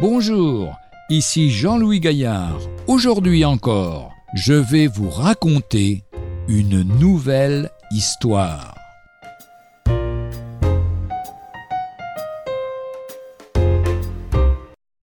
[0.00, 0.78] Bonjour,
[1.10, 2.58] ici Jean-Louis Gaillard.
[2.86, 6.04] Aujourd'hui encore, je vais vous raconter
[6.48, 8.74] une nouvelle histoire.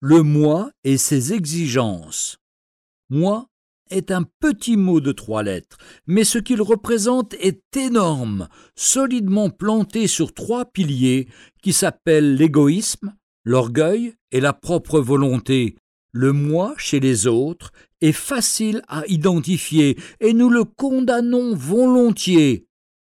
[0.00, 2.38] Le moi et ses exigences.
[3.10, 3.48] Moi
[3.90, 10.06] est un petit mot de trois lettres, mais ce qu'il représente est énorme, solidement planté
[10.06, 11.28] sur trois piliers
[11.62, 15.76] qui s'appellent l'égoïsme, l'orgueil et la propre volonté.
[16.12, 22.66] Le moi chez les autres est facile à identifier et nous le condamnons volontiers.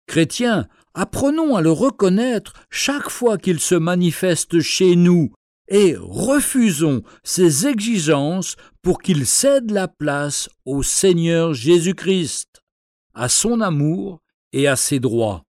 [0.08, 5.32] Chrétiens, apprenons à le reconnaître chaque fois qu'il se manifeste chez nous
[5.68, 12.62] et refusons ses exigences pour qu'il cède la place au Seigneur Jésus-Christ,
[13.14, 14.22] à son amour
[14.54, 15.44] et à ses droits.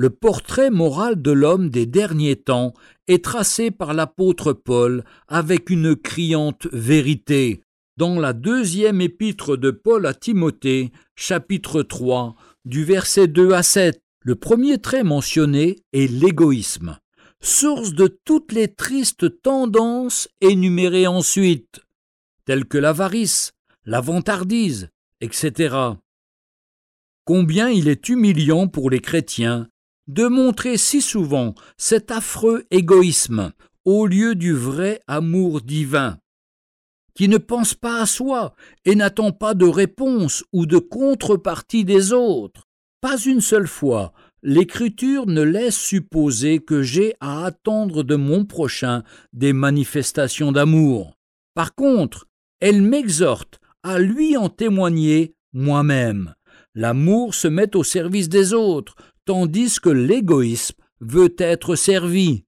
[0.00, 2.72] Le portrait moral de l'homme des derniers temps
[3.08, 7.62] est tracé par l'apôtre Paul avec une criante vérité.
[7.96, 14.00] Dans la deuxième épître de Paul à Timothée, chapitre 3, du verset 2 à 7,
[14.22, 16.96] le premier trait mentionné est l'égoïsme
[17.40, 21.80] source de toutes les tristes tendances énumérées ensuite,
[22.44, 23.52] telles que l'avarice,
[23.84, 24.90] la vantardise,
[25.20, 25.76] etc.
[27.24, 29.68] Combien il est humiliant pour les chrétiens
[30.08, 33.52] de montrer si souvent cet affreux égoïsme
[33.84, 36.18] au lieu du vrai amour divin,
[37.14, 42.12] qui ne pense pas à soi et n'attend pas de réponse ou de contrepartie des
[42.12, 42.64] autres.
[43.00, 49.02] Pas une seule fois l'Écriture ne laisse supposer que j'ai à attendre de mon prochain
[49.32, 51.16] des manifestations d'amour.
[51.54, 52.26] Par contre,
[52.60, 56.34] elle m'exhorte à lui en témoigner moi-même.
[56.74, 58.94] L'amour se met au service des autres,
[59.28, 62.46] tandis que l'égoïsme veut être servi.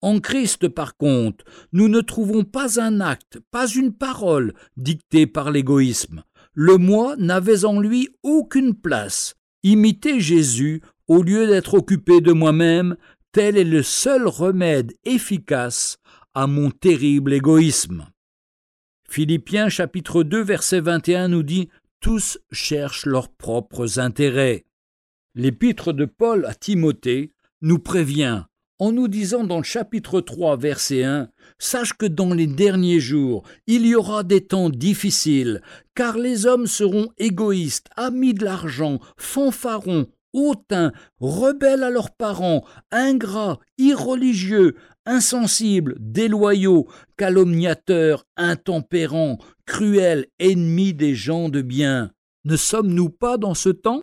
[0.00, 5.50] En Christ, par contre, nous ne trouvons pas un acte, pas une parole dictée par
[5.50, 6.22] l'égoïsme.
[6.54, 9.34] Le moi n'avait en lui aucune place.
[9.64, 12.96] Imiter Jésus au lieu d'être occupé de moi-même,
[13.32, 15.98] tel est le seul remède efficace
[16.32, 18.06] à mon terrible égoïsme.
[19.08, 24.64] Philippiens chapitre 2 verset 21 nous dit Tous cherchent leurs propres intérêts.
[25.42, 28.42] L'épître de Paul à Timothée nous prévient
[28.78, 33.44] en nous disant dans le chapitre 3 verset 1 Sache que dans les derniers jours
[33.66, 35.62] il y aura des temps difficiles,
[35.94, 43.60] car les hommes seront égoïstes, amis de l'argent, fanfarons, hautains, rebelles à leurs parents, ingrats,
[43.78, 44.74] irreligieux,
[45.06, 46.86] insensibles, déloyaux,
[47.16, 52.10] calomniateurs, intempérants, cruels, ennemis des gens de bien.
[52.44, 54.02] Ne sommes-nous pas dans ce temps?